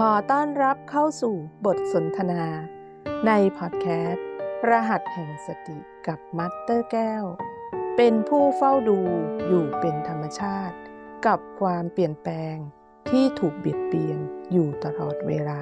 [0.00, 1.34] ขอต้อนรับเข้าสู่
[1.66, 2.44] บทสนทนา
[3.26, 4.26] ในพอดแคสต์
[4.68, 7.24] รหัสแห่งสติกับมัตเตอร์แก้ว
[7.96, 8.98] เป็นผู้เฝ้าดู
[9.48, 10.76] อยู่เป็นธรรมชาติ
[11.26, 12.56] กับความเปลี่ยนแปลง
[13.10, 14.18] ที่ถูกเบียดเบียน
[14.52, 15.60] อยู่ตลอดเวลา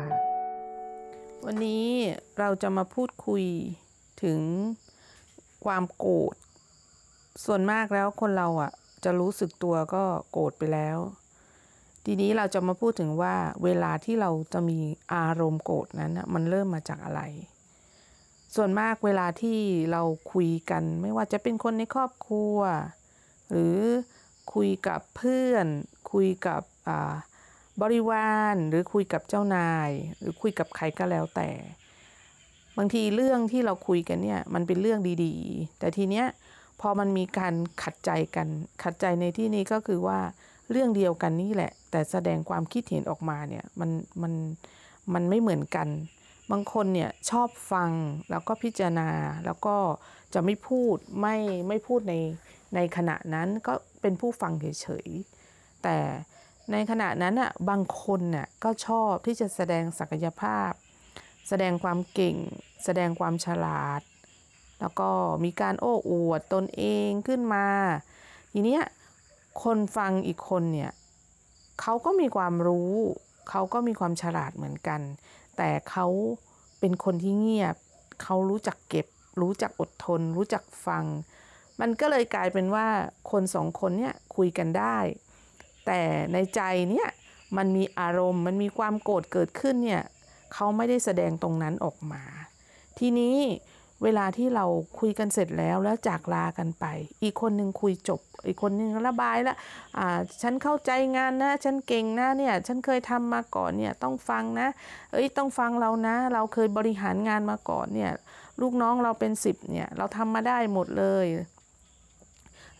[1.44, 1.88] วันนี้
[2.38, 3.44] เราจะมาพูดคุย
[4.22, 4.40] ถึง
[5.64, 6.34] ความโกรธ
[7.44, 8.72] ส่วนมากแล้วคนเราอะ
[9.04, 10.98] จะรู้สึกตัวก็โกรธไปแล้ว
[12.04, 14.78] ทีนี้เราจะมาพูดถึงว่าเวลาที่เราจะมี
[15.14, 17.22] อารมณ์โกรธนั้นมันเริ่มมาจากอะไร
[18.54, 19.58] ส่วนมากเวลาที่
[19.92, 22.56] เราคุยกัน ไม่ว่าจะเป็นคนในครอบครัว
[23.50, 23.78] หรือ
[24.54, 25.66] คุยกับเพื่อน
[26.12, 26.62] คุยกับ
[27.82, 31.50] บริวารหรือคุยกับเจ้านาย หรือคุยกับใครก็แล้วแต่
[32.78, 36.26] บางทีเรื่องที่เราคุยกันเนี่ยมันเป็นเรื่องดีๆ แต่ทีเนี้ย
[36.80, 38.48] พอมันมีการขัดใจกัน
[38.82, 40.20] ขัดใจในที่นี้ก็คือว่า
[40.70, 43.90] เรื่องเดียวกันนี่แหละ แต่แสดงความคิดเห็นออกมาเนี่ยมัน
[44.22, 44.32] มัน
[45.14, 45.88] มันไม่เหมือนกัน
[46.50, 47.90] บางคนเนี่ยชอบฟัง
[48.30, 49.08] แล้วก็พิจารณา
[49.44, 49.76] แล้วก็
[50.34, 51.36] จะไม่พูดไม่
[51.68, 52.14] ไม่พูดใน
[52.74, 55.98] ในขณะนั้นก็เป็นผู้ฟังเฉยๆแต่
[56.72, 60.70] ในขณะนั้นอะบางคนน่ะก็ชอบที่จะแสดงศักยภาพ
[61.48, 62.36] แสดงความเก่ง
[62.84, 64.00] แสดงความฉลาด
[64.80, 65.10] แล้วก็
[65.44, 67.66] มีการโอ้อวดตนเองขึ้นมา
[68.52, 68.84] ทีเนี้ย
[69.62, 70.92] คนฟังอีกคนเนี่ย
[71.80, 72.92] เขาก็มีความรู้
[73.50, 75.00] เขาก็มีความฉลาดเหมือนกัน
[75.56, 76.06] แต่เขา
[76.80, 77.76] เป็นคนที่เงียบ
[78.22, 79.06] เขารู้จักเก็บ
[79.40, 81.04] รู้จักอดทน รู้จักฟัง
[81.80, 82.86] มันก็เลยกลายเป็นว่า
[83.30, 84.98] คนสองคนเนี่ยคุยกันได้
[85.86, 86.00] แต่
[86.32, 86.60] ในใจ
[86.90, 87.08] เนี่ย
[87.56, 90.02] มันมีอารมณ์ มันมีความโกรธเกิดขึ้นเนี่ย
[90.54, 92.22] เขาไม่ได้แสดงตรงนั้นออกมา
[92.98, 93.38] ทีนี้
[94.02, 94.64] เวลาที่เรา
[95.00, 96.84] คุยกันเสร็จแล้วแล้วจากลากันไป
[97.22, 99.56] อีกคนหนึ่งคุยจบ อีกคนหนึ่งระบายแล้ว
[99.98, 104.68] อ่าฉันเข้าใจงานนะ ฉันเก่งนะเนี่ย ฉันเคยทำมาก่อนเนี่ยต้องฟังนะ
[105.12, 108.12] เอ้ยต้องฟังเรานะ เราเคยบริหารงานมาก่อนเนี่ย
[108.60, 111.26] ลูกน้องเราเป็นสิบเนี่ย เราทำมาได้หมดเลย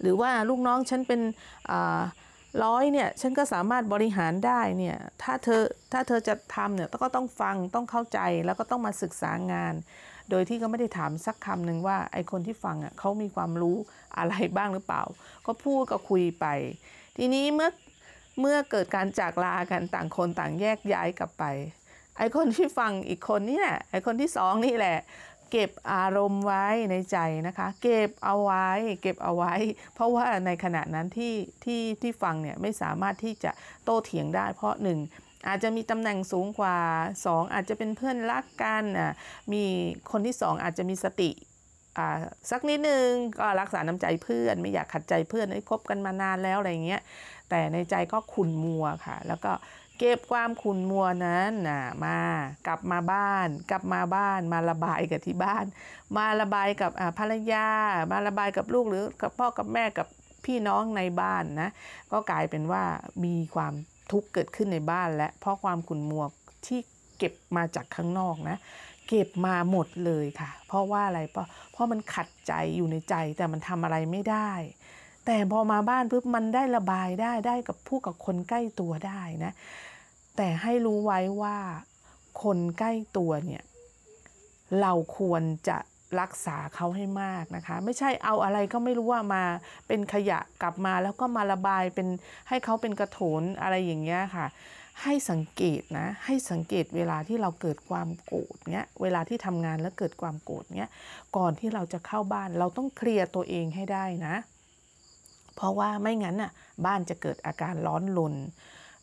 [0.01, 1.21] หรือว่าลูกน้องฉันเป็น
[1.71, 2.01] อ่า
[2.63, 9.75] ร้อยเนี่ยฉันก็สามารถบริหารได้เนี่ยถ้าเธอถ้าเธอจะทำเนี่ยก็ต้องฟังต้องเข้าใจแล้วก็ต้องมาศึกษางาน
[10.31, 13.77] โดยที่ก็ไม่ได้ถามสักคำหนึ่งว่าไอคนที่ฟังอะเขามีความรู้
[14.19, 15.03] อะไรบ้างหรือเปล่า
[15.47, 16.47] ก็พูดก็คุยไป
[17.17, 17.71] ทีนี้เมื่อ
[18.41, 21.45] เมื่อเกิดการจากลากันต่างคนต่างแยกย้ายกลับไป
[22.19, 24.99] ไอคนที่ฟังอีกคนนี่แหละไอคนที่สองนี่แหละ
[25.57, 28.69] เก็บอารมณ์ไว้ในใจนะคะ เก็บเอาไว้
[29.03, 29.55] เก็บเอาไว้
[29.95, 31.35] เพราะว่าในขณะนั้นที่
[31.65, 33.51] ที่ที่ฟังเนี่ยไม่สามารถที่จะ
[33.85, 34.99] โต้เถียงได้ เพราะหนึ่ง
[35.49, 36.77] อาจจะมีตำแหน่งสูงกว่า
[37.25, 39.13] 2 อาจจะเป็นเพื่อนรักกันอะ
[39.53, 39.65] มี
[40.11, 41.31] คนที่ 2 อาจจะมีสติ
[41.99, 42.19] อ่า
[42.51, 47.03] สักนิดนึงก็รักษาน้ำใจเพื่อนไม่อยากขัดใจเพื่อนให้คบกันมานานแล้วอะไรเงี้ย
[47.51, 49.53] แต่ในใจก็ขุนมัวค่ะ แล้วก็
[49.99, 52.19] เก็บความขุนมัวนั้นนะมา
[52.67, 55.65] กลับมาบ้าน กลับมาบ้านมาระบายกับที่บ้าน
[56.17, 57.69] มาระบายกับภรรยา
[58.11, 60.07] มาระบายกับลูกหรือกับพ่อกับแม่กับ
[60.45, 61.71] พี่น้องในบ้านนะ
[62.13, 62.83] ก็กลายเป็นว่า
[63.25, 63.75] มีความ
[64.13, 66.25] ทุกข์เกิดขึ้นในบ้านและเพราะความขุ่นมัว
[66.67, 66.81] ที่
[67.19, 68.57] เก็บมาจากข้างนอกนะ
[69.09, 74.51] เก็บมาหมดเลยค่ะ เพราะว่าอะไรเพราะเพราะมันขัดใจอยู่ในใจแต่มันทำอะไรไม่ได้
[75.25, 79.53] แต่พอมาบ้านปุ๊บมันได้ระบายได้ได้กับผู้กับคนใกล้ตัวได้นะ
[80.37, 81.57] แต่ให้รู้ไว้ว่า
[82.43, 83.63] คนใกล้ตัวเนี่ย
[84.81, 85.79] เราควรจะ
[86.21, 89.45] รักษาเขาให้มากนะคะ ไม่ใช่เอาอะไรก็ไม่รู้ว่ามา
[89.89, 92.09] เป็นขยะกลับมาแล้วก็มาระบายเป็น
[92.49, 94.47] ให้เขาเป็นกระโถนอะไรอย่างเงี้ยค่ะ
[95.03, 100.91] ให้สังเกตนะให้สังเกตเวลาที่เราเกิดความโกรธเนี้ยเวลาที่ทำงานแล้วเกิดความโกรธเนี้ย
[101.37, 104.35] ก่อนที่เราจะเข้าบ้านเราต้องเคลียร์ตัวเองให้ได้นะ
[105.57, 106.53] เพราะว่าไม่งั้นน่ะ
[106.87, 108.35] บ้านจะเกิดอาการร้อนลน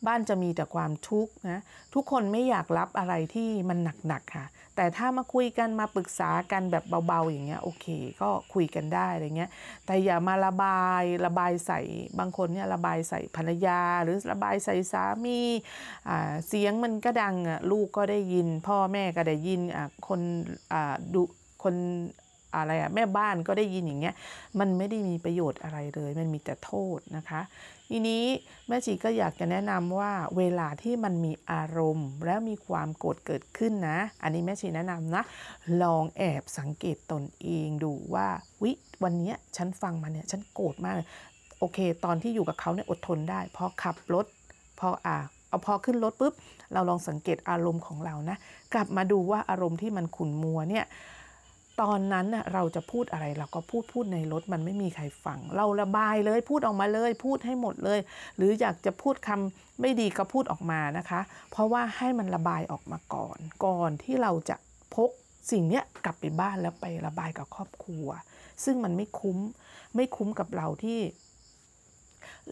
[0.07, 1.61] บ้านจะมีแต่ความทุกข์นะ
[1.93, 4.45] ทุกคนไม่อยากรับอะไรที่มันหนักๆค่ะ
[4.75, 7.85] แต่ถ้ามาคุยกันมาปรึกษากันแบบเบาๆอย่างเงี้ยโอเค
[8.21, 9.51] ก็คุยกันได้อะไรเงี้ย
[9.85, 11.79] แต่อย่ามาระบายระบายใส่
[12.19, 15.39] บางคนเนี่ยระบายใส่ภรรยา หรือระบายใส่สามี
[16.47, 19.61] เสียงมันก็ดังอะลูกก็ได้ยิน พ่อแม่ก็ได้ยิน
[20.07, 20.21] คน
[21.13, 21.21] ดู
[21.63, 21.75] คน
[22.55, 24.15] อะไรอะแม่บ้านก็ได้ยินอย่างเงี้ย
[24.59, 27.41] มันไม่ได้มีประโยชน์อะไรเลย มันมีแต่โทษนะคะ
[27.89, 28.23] ทีนี้
[28.67, 35.23] แม่ชีก็อยากจะแนะนำว่าเวลาที่มันมีอารมณ์ แล้วมีความโกรธเกิดขึ้นนะ อันนี้แม่ชีแนะนำนะ
[35.83, 38.27] ลองแอบสังเกตตนเองดูว่า
[38.63, 38.71] วิ
[39.03, 40.95] วันนี้ฉันฟังมาเนี่ยฉันโกรธมาก
[41.59, 44.25] โอเค ตอนที่อยู่กับเขาเนี่ยอดทนได้พอขับรถ
[44.79, 45.17] พออ่า
[45.49, 46.33] เอาพอขึ้นรถปุ๊บ
[46.73, 48.37] เราลองสังเกตอารมณ์ของเรานะ
[48.73, 50.85] กลับมาดูว่าอารมณ์ที่มันขุ่นมัวเนี่ย
[51.81, 57.99] ตอนนั้นน่ะเราจะพูดอะไรเราก็พูดพูดในรถมันไม่มีใครฟัง เราระบายเลยพูดออกมาเลย พูดให้หมดเลย
[58.37, 64.55] หรืออยากจะพูดคำไม่ดีก็พูดออกมานะคะ เพราะว่าให้มันระบายออกมาก่อน ก่อนที่เราจะ
[64.95, 65.09] พก
[65.51, 68.07] สิ่งเนี้ยกลับไปบ้านแล้วไประบายกับครอบครัว
[68.63, 69.37] ซึ่งมันไม่คุ้ม
[69.95, 70.99] ไม่คุ้มกับเราที่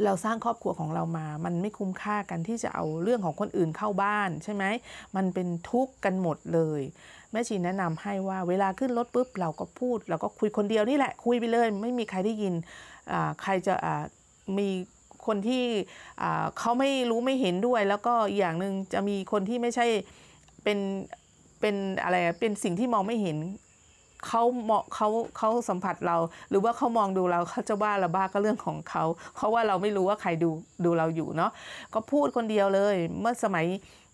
[0.04, 4.64] เราสร้างครอบครัวของเรามา มันไม่คุ้มค่ากันที่จะเอาเรื่องของคนอื่นเข้าบ้านใช่ไหม
[5.16, 6.82] มันเป็นทุกข์กันหมดเลย
[7.32, 12.54] แม่ชีแนะนำให้ว่าเวลาขึ้นรถปุ๊บเราก็พูด เราก็คุยคนเดียวนี่แหละ คุยไปเลย ไม่มีใครได้ยิน
[13.42, 13.76] ใครจะ
[14.58, 14.68] มี
[15.26, 15.64] คนที่
[16.60, 19.86] เขาไม่รู้ไม่เห็นด้วย แล้วก็อย่างหนึ่งจะมีคนที่ไม่ใช่
[20.64, 20.80] เป็น
[21.60, 23.38] เป็นอะไรเป็นสิ่งที่มองไม่เห็น
[24.28, 25.08] เขาเหมาะเขา
[25.38, 26.18] เขาสัมผัสเรา
[26.50, 29.04] หรือว่าเขามองดูเราเขาจะบ้าเราบ้าก็เรื่องของเขา
[29.36, 30.50] เพราะว่าเราไม่รู้ว่าใครดู
[30.86, 31.52] ดูเราอยู่เนาะ
[31.94, 33.66] ก็พูดคนเดียวเลย เมื่อสมัย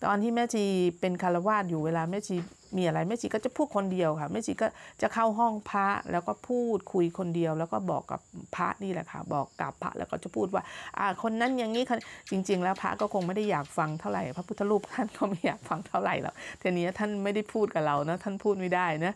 [0.05, 0.63] ตอนที่แม่ชี
[0.99, 2.35] เป็นคารวาสอยู่เวลาแม่ชี
[2.77, 4.67] มีอะไรแม่ชีก็จะพูดคนเดียวค่ะแม่ชีก็
[5.01, 8.19] จะเข้าห้องพระแล้วก็พูดคุยคนเดียว แล้วก็บอกกับ
[8.55, 10.63] พระนี่แหละค่ะ บอกกับพระแล้วก็จะพูดว่า
[10.97, 11.83] อ่า คนนั้นอย่างนี้
[12.31, 19.13] จริง ๆ แล้วพระก็คงไม่ได้อยากฟังเท่าไหร่ พระพุทธรูปท่านก็ไม่อยากฟังเท่าไหร่หรอกทีนี้ท่านไม่ได้พูดกับเรานะท่านพูดไม่ได้นะ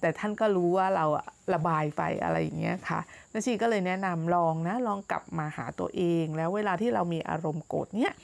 [0.00, 1.06] แต่ท่านก็รู้ว่าเรา
[1.54, 3.00] ระบายไปอะไรอย่างเงี้ยค่ะ
[3.30, 8.14] แม่ชีก็เลยแนะนำลองนะลองกลับมาหาตัวเอง แล้วเวลาที่เรามีอารมณ์โกรธเนี่ย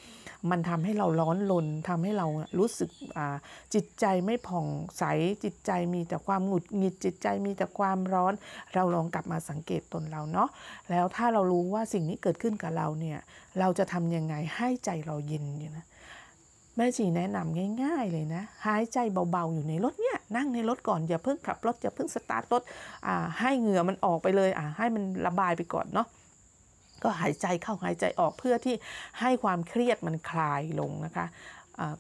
[0.51, 2.27] มันทำให้เราร้อนลนทำให้เรา
[2.59, 2.91] รู้สึก
[3.75, 4.67] จิตใจไม่ผ่อง
[4.99, 5.05] ใส
[5.45, 8.35] จิตใจมีแต่ความหงุดหงิดจิตใจมีแต่ความร้อน
[8.75, 10.49] เราลองกลับมาสังเกตตนเราเนาะ
[10.91, 13.19] แล้วถ้าเรารู้ว่าสิ่งนี้เกิดขึ้นกับเราเนี่ย
[13.61, 15.87] เราจะทำยังไงให้ใจเราเย็นอยู่นะ
[16.77, 18.99] แม่จีแนะนำง่าย ๆเลยนะหายใจ
[19.31, 22.63] เบาๆอยู่ในรถเนี่ยนั่งในรถก่อนอย่าเพิ่งขับรถอย่าเพิ่งสตาร์ทรถ
[23.41, 26.07] ให้เหงื่อมันออกไปเลยให้มันระบายไปก่อนเนาะ
[27.03, 28.75] ก็หายใจเข้าหายใจออกเพื่อที่
[29.21, 31.27] ให้ความเครียดมันคลายลงนะคะ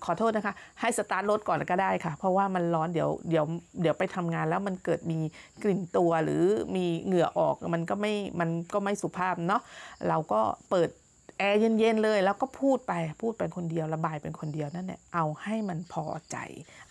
[0.05, 3.45] ขอโทษนะคะ ให้สตาร์ทรถก่อนก็ได้ค่ะ เพราะว่ามันร้อนเดี๋ยวเดี๋ยว
[3.81, 5.19] เดี๋ยวไปทำงานแล้วมันเกิดมี
[5.63, 6.45] กลิ่นตัวหรือ
[6.77, 9.63] มีเหงื่อออกมันก็ไม่มันก็ไม่สุภาพเนาะ
[10.09, 10.41] เราก็
[10.71, 10.91] เปิด
[11.39, 12.93] แอร์เย็นๆเลย แล้วก็พูดไป
[13.23, 16.37] พูดเป็นคนเดียวระบายเป็นคนเดียวนั่นแหละเอาให้มันพอใจ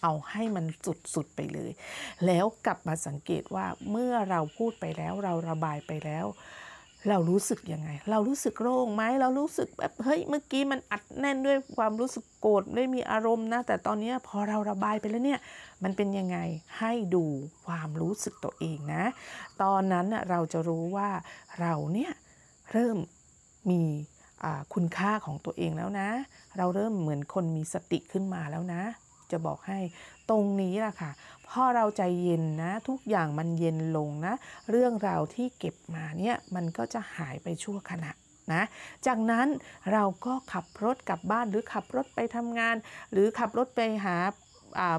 [0.03, 0.65] เอาให้มัน
[1.13, 1.71] สุดๆไปเลย
[2.25, 6.25] แล้วกลับมาสังเกตว่าเมื่อเราพูดไปแล้วเราระบายไปแล้ว
[7.09, 15.39] เรารู้สึกยังไง เรารู้สึกโล่งไหมเรารู้สึกแบบเฮ้ยเมื่อกี้มันอัดแน่นด้วยความรู้สึกโกรธได้มีอารมณ์นะ แต่ตอนนี้พอเราระบายไปแล้วเนี่ย
[15.83, 16.37] มันเป็นยังไง
[16.79, 17.25] ให้ดู
[17.65, 19.03] ความรู้สึกตัวเองนะ
[19.61, 21.09] ตอนนั้นเราจะรู้ว่า
[21.59, 22.11] เราเนี่ย
[22.71, 22.97] เริ่ม
[23.69, 23.81] มี
[24.73, 26.09] คุณค่าของตัวเองแล้วนะ
[26.57, 28.81] เราเริ่มเหมือนคนมีสติขึ้นมาแล้วนะ
[29.31, 29.79] จะบอกให้
[30.29, 31.11] ตรงนี้แหละค่ะ
[31.47, 34.33] พอเราใจเย็นนะ ทุกอย่างมันเย็นลงนะ
[34.69, 38.11] เรื่องราวที่เก็บมาเนี่ยมันก็จะหายไปชั่วขณะ
[38.53, 38.63] นะ
[39.05, 39.47] จากนั้น
[39.91, 42.75] เราก็ขับรถกลับบ้านหรือขับรถไปทำงาน
[43.11, 44.15] หรือขับรถไปหา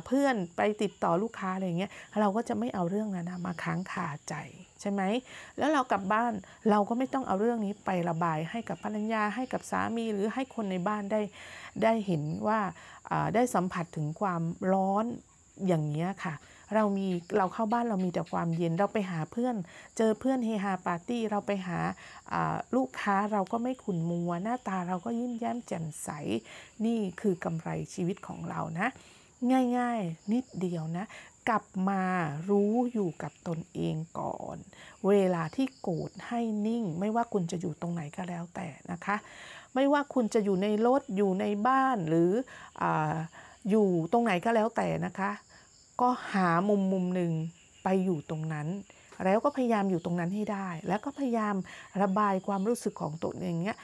[0.06, 4.35] เพื่อนไปติดต่อลูกค้าอะไรเงี้ยเราก็จะไม่เอาเรื่องนั้นมาค้างคาใจ
[4.81, 5.03] ใช่ไหม
[5.59, 6.32] แล้วเรากลับบ้าน
[6.70, 11.20] เราก็ไม่ต้องเอาเรื่องนี้ไประบายให้กับภรรยาให้กับสามีหรือให้คนในบ้านได้
[11.82, 12.61] ได้เห็นว่า
[13.35, 14.43] ได้สัมผัสถึงความ
[14.73, 15.05] ร้อน
[15.67, 16.35] อย่างเงี้ยค่ะ
[16.75, 19.56] เรามีเราเข้าบ้านเรามีแต่ความเย็นเราไปหาเพื่อน
[19.97, 21.79] เจอเพื่อนเฮฮาปาร์ตี้เราไปหา
[22.32, 26.09] อ่าลูกค้าเราก็ไม่ขุ่นมัว หน้าตาเราก็ยิ้มแย้มแจ่มใส
[26.85, 28.88] นี่คือกำไรชีวิตของเรานะ
[29.79, 31.06] ง่ายๆ นิดเดียวนะ
[31.49, 32.02] กลับมา
[32.50, 34.56] รู้อยู่กับตนเองก่อน
[35.08, 39.17] เวลาที่โกรธให้นิ่ง ไม่ว่าคุณจะอยู่ตรงไหนก็แล้วแต่นะคะ
[39.75, 42.31] ไม่ว่าคุณจะอยู่ในรถอยู่ในบ้านหรือ
[42.83, 42.85] อ
[43.71, 45.30] อยู่ตรงไหนก็แล้วแต่นะคะ
[46.00, 47.33] ก็หามุมมุมหนึ่ง
[47.85, 48.68] ไปอยู่ตรงนั้น
[49.25, 51.54] แล้วก็พยายามอยู่ตรงนั้นให้ได้ แล้วก็พยายาม
[52.02, 53.76] ระบายความรู้สึกของตัวเองเนี้ย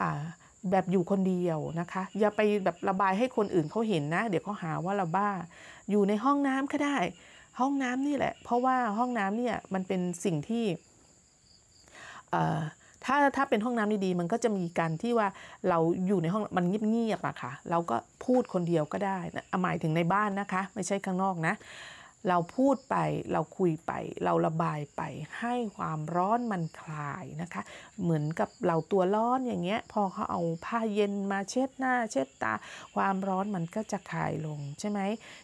[0.00, 0.22] อ่า
[0.70, 5.30] แบบอยู่คนเดียวนะคะ อย่าไปแบบระบายให้คนอื่นเขาเห็นนะ เดี๋ยวเขาหาว่าเราบ้า
[5.90, 6.96] อยู่ในห้องน้ำก็ได้
[7.60, 10.64] ห้องน้ำนี่แหละ เพราะว่าห้องน้ำเนี่ยมันเป็นสิ่งที่
[12.30, 12.60] เอ่อ
[13.04, 15.28] ถ้าถ้าเป็นห้องน้ำดีๆมันก็จะมีการที่ว่า
[15.68, 21.54] เราอยู่ในห้องมันเงียบๆอะค่ะ เราก็พูดคนเดียวก็ได้นะหมายถึงในบ้านนะคะ ไม่ใช่ข้างนอกนะ
[22.28, 22.96] เราพูดไป
[23.32, 23.92] เราคุยไป
[24.24, 25.02] เราระบายไป
[25.40, 27.62] ให้ความร้อนมันคลายนะคะ
[28.02, 32.54] เหมือนกับเราตัวร้อนอย่างเงี้ย พอเขาเอาผ้าเย็นมาเช็ดหน้า เช็ดตา
[32.96, 35.00] ความร้อนมันก็จะคลายลงใช่ไหม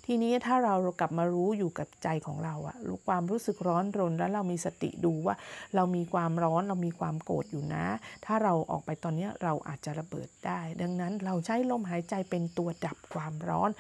[0.07, 5.35] ทีนี้ถ้าเรากลับมารู้อยู่กับใจของเราอะรู้ความรู้สึกร้อนรนแล้วเรามีสติดูว่า
[5.75, 7.87] เรามีความร้อนเรามีความโกรธอยู่นะ
[8.27, 13.71] ถ้าเราออกไปตอนนี้เราอาจจะระเบิดได้ ดังนั้นเราใช้ลมหายใจเป็นตัวดับความร้อน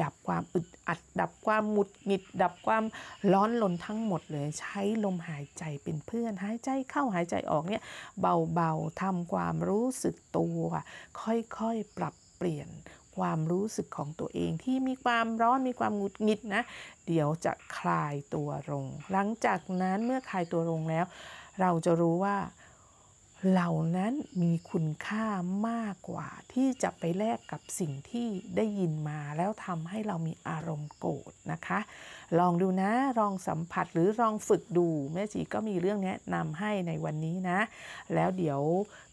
[0.00, 2.84] ดับความอึดอัด ดับความหมุดหงิดดับความ
[3.32, 7.82] ร้อนลนทั้งหมดเลย ใช้ลมหายใจเป็นเพื่อน หายใจเข้าหายใจออกเนี่ย
[8.20, 10.62] เบาๆทำความรู้สึกตัว
[11.22, 12.68] ค่อยๆปรับเปลี่ยน
[13.18, 16.62] คความรู้สึกของตัวเองที่มีความร้อนมีความหงุดหงิดนะ
[17.06, 21.04] เดี๋ยวจะคลายตัวลง หลังจากนั้นเมื่อคลายตัวลงแล้ว
[21.60, 22.36] เราจะรู้ว่า
[23.46, 25.26] เหล่านั้นมีคุณค่า
[25.68, 31.80] มากกว่าที่จะไปแลกกับสิ่งที่ได้ยินมาแล้วทำให้เรามีอารมณ์โกรธนะคะ
[32.38, 37.60] ลองดูนะลองสัมผัสหรือลองฝึกดู แม่จีก็มีเรื่องแนะนำให้ในวันนี้นะ
[38.14, 38.60] แล้วเดี๋ยว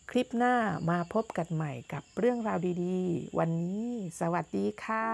[0.10, 0.56] คลิปหน้า
[0.90, 3.84] มาพบกันใหม่กับเรื่องราวดีๆ วันนี้
[4.20, 5.08] สวัสดีค่ะ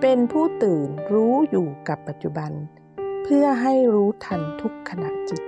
[0.00, 2.52] เป็นผู้ตื่นรู้อยู่กับปัจจุบัน
[3.24, 5.42] เพื่อให้รู้ทันทุกขณะจิต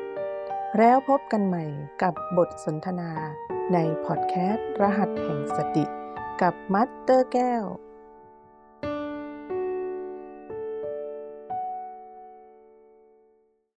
[0.79, 1.65] แล้วพบกันใหม่
[2.03, 3.11] กับบทสนทนา
[3.73, 5.85] ในพอดแคสต์รหัสแห่งสติ
[6.43, 7.65] กับมัตเตอร์แก้ว